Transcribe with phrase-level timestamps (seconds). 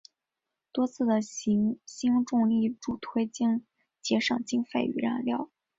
[0.71, 3.61] 多次的行星重力助推将
[4.01, 5.51] 节省经费与燃料。